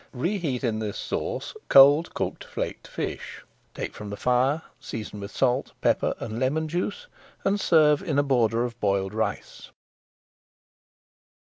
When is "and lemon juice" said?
6.19-7.05